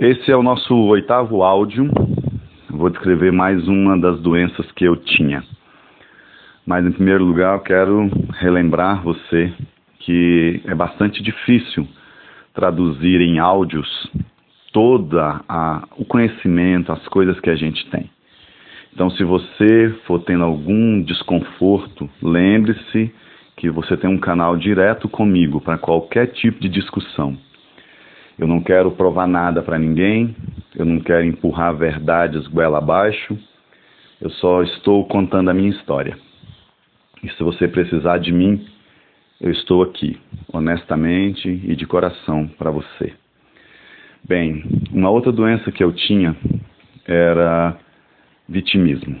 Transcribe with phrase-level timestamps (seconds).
[0.00, 1.86] Esse é o nosso oitavo áudio.
[2.70, 5.44] Vou descrever mais uma das doenças que eu tinha.
[6.66, 9.52] Mas, em primeiro lugar, eu quero relembrar você
[9.98, 11.86] que é bastante difícil
[12.54, 14.10] traduzir em áudios
[14.72, 18.08] toda a, o conhecimento, as coisas que a gente tem.
[18.94, 23.12] Então, se você for tendo algum desconforto, lembre-se
[23.54, 27.36] que você tem um canal direto comigo para qualquer tipo de discussão.
[28.50, 30.34] Não quero provar nada para ninguém,
[30.74, 33.38] eu não quero empurrar verdades goela abaixo,
[34.20, 36.18] eu só estou contando a minha história.
[37.22, 38.66] E se você precisar de mim,
[39.40, 40.18] eu estou aqui,
[40.52, 43.12] honestamente e de coração para você.
[44.24, 46.36] Bem, uma outra doença que eu tinha
[47.06, 47.78] era
[48.48, 49.16] vitimismo.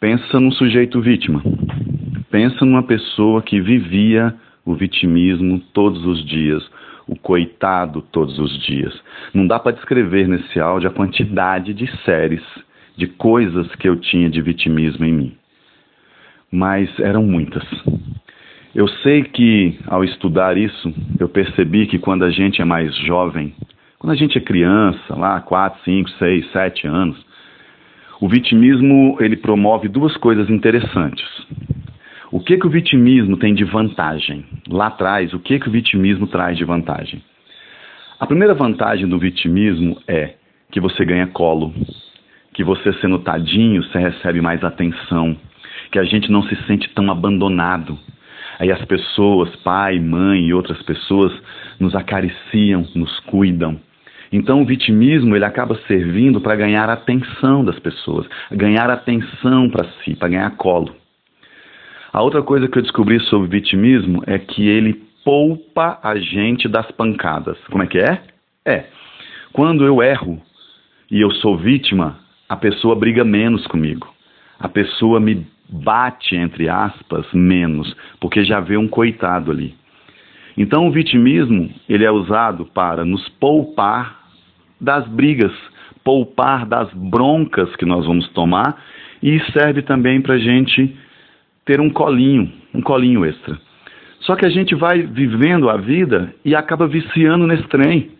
[0.00, 1.42] Pensa num sujeito vítima.
[2.30, 6.66] Pensa numa pessoa que vivia o vitimismo todos os dias,
[7.06, 8.92] o coitado todos os dias.
[9.32, 12.42] Não dá para descrever nesse áudio a quantidade de séries,
[12.96, 15.36] de coisas que eu tinha de vitimismo em mim.
[16.50, 17.64] Mas eram muitas.
[18.74, 23.54] Eu sei que ao estudar isso, eu percebi que quando a gente é mais jovem,
[23.98, 27.26] quando a gente é criança, lá 4, 5, 6, 7 anos,
[28.20, 31.26] o vitimismo ele promove duas coisas interessantes.
[32.36, 34.44] O que, que o vitimismo tem de vantagem?
[34.68, 37.22] Lá atrás, o que, que o vitimismo traz de vantagem?
[38.20, 40.34] A primeira vantagem do vitimismo é
[40.70, 41.72] que você ganha colo,
[42.52, 45.34] que você sendo tadinho, você recebe mais atenção,
[45.90, 47.98] que a gente não se sente tão abandonado.
[48.58, 51.32] Aí as pessoas, pai, mãe e outras pessoas,
[51.80, 53.80] nos acariciam, nos cuidam.
[54.30, 60.14] Então o vitimismo ele acaba servindo para ganhar atenção das pessoas, ganhar atenção para si,
[60.14, 61.05] para ganhar colo.
[62.12, 66.90] A outra coisa que eu descobri sobre vitimismo é que ele poupa a gente das
[66.92, 67.58] pancadas.
[67.70, 68.22] Como é que é?
[68.64, 68.84] É.
[69.52, 70.40] Quando eu erro
[71.10, 72.18] e eu sou vítima,
[72.48, 74.08] a pessoa briga menos comigo.
[74.58, 79.74] A pessoa me bate, entre aspas, menos, porque já vê um coitado ali.
[80.56, 84.20] Então o vitimismo, ele é usado para nos poupar
[84.80, 85.52] das brigas,
[86.04, 88.80] poupar das broncas que nós vamos tomar
[89.22, 90.96] e serve também para a gente
[91.66, 93.58] ter um colinho, um colinho extra.
[94.20, 98.10] Só que a gente vai vivendo a vida e acaba viciando nesse trem.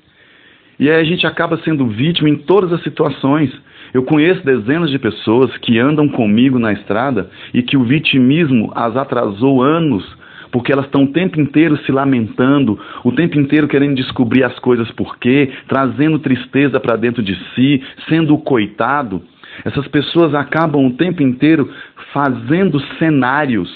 [0.79, 3.51] E aí a gente acaba sendo vítima em todas as situações.
[3.95, 8.95] Eu conheço dezenas de pessoas que andam comigo na estrada e que o vitimismo as
[8.97, 10.05] atrasou anos,
[10.53, 14.91] porque elas estão o tempo inteiro se lamentando, o tempo inteiro querendo descobrir as coisas
[14.93, 19.23] por quê, trazendo tristeza para dentro de si, sendo coitado.
[19.65, 21.73] Essas pessoas acabam o tempo inteiro
[22.13, 23.71] fazendo cenários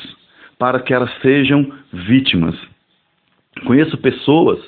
[0.58, 2.54] para que elas sejam vítimas.
[3.64, 4.58] Conheço pessoas,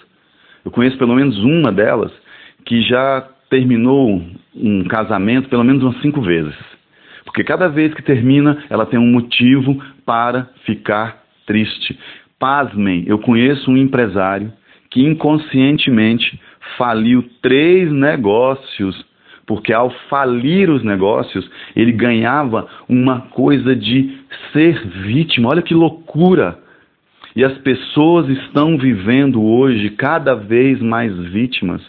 [0.65, 2.13] eu conheço pelo menos uma delas,
[2.65, 4.23] que já terminou
[4.55, 6.55] um casamento pelo menos umas cinco vezes.
[7.25, 11.99] Porque cada vez que termina, ela tem um motivo para ficar triste.
[12.39, 14.53] Pasmem, eu conheço um empresário
[14.91, 16.39] que inconscientemente
[16.77, 19.05] faliu três negócios
[19.47, 24.19] porque ao falir os negócios, ele ganhava uma coisa de
[24.53, 25.51] ser vítima.
[25.51, 26.59] Olha que loucura!
[27.35, 31.81] E as pessoas estão vivendo hoje cada vez mais vítimas,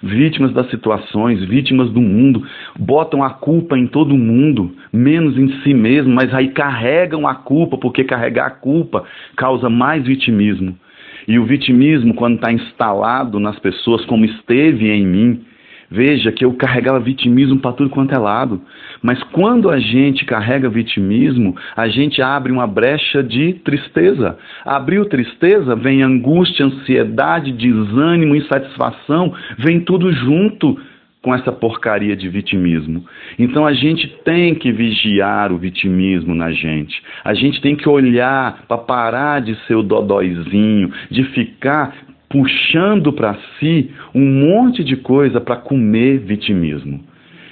[0.00, 2.46] vítimas das situações, vítimas do mundo,
[2.78, 7.76] botam a culpa em todo mundo, menos em si mesmo, mas aí carregam a culpa,
[7.76, 9.04] porque carregar a culpa
[9.36, 10.78] causa mais vitimismo.
[11.26, 15.44] E o vitimismo, quando está instalado nas pessoas, como esteve em mim,
[15.92, 18.62] Veja que eu carregava vitimismo para tudo quanto é lado.
[19.02, 24.38] Mas quando a gente carrega vitimismo, a gente abre uma brecha de tristeza.
[24.64, 30.80] Abriu tristeza, vem angústia, ansiedade, desânimo, insatisfação, vem tudo junto
[31.20, 33.04] com essa porcaria de vitimismo.
[33.38, 37.02] Então a gente tem que vigiar o vitimismo na gente.
[37.22, 41.94] A gente tem que olhar para parar de ser o dodóizinho, de ficar
[42.32, 47.04] puxando para si um monte de coisa para comer vitimismo.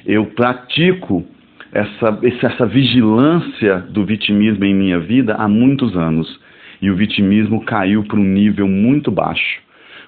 [0.06, 1.22] Eu pratico
[1.70, 6.40] essa, essa vigilância do vitimismo em minha vida há muitos anos
[6.80, 9.60] e o vitimismo caiu para um nível muito baixo.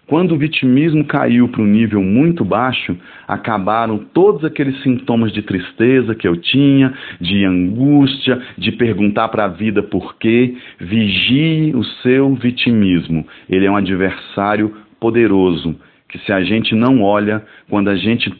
[0.07, 2.97] Quando o vitimismo caiu para um nível muito baixo,
[3.27, 9.49] acabaram todos aqueles sintomas de tristeza que eu tinha, de angústia, de perguntar para a
[9.49, 10.55] vida por quê.
[10.79, 13.27] Vigie o seu vitimismo.
[13.49, 15.77] Ele é um adversário poderoso
[16.13, 18.31] que se a gente não olha, quando a gente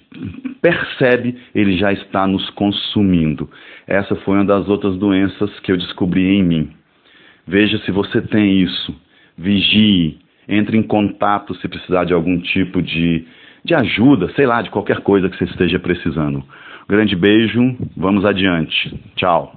[0.61, 3.49] percebe, ele já está nos consumindo.
[3.87, 6.71] Essa foi uma das outras doenças que eu descobri em mim.
[7.47, 8.95] Veja se você tem isso.
[9.39, 13.25] Vigie, entre em contato se precisar de algum tipo de,
[13.65, 16.43] de ajuda, sei lá, de qualquer coisa que você esteja precisando.
[16.89, 18.95] Grande beijo, vamos adiante.
[19.17, 19.55] Tchau.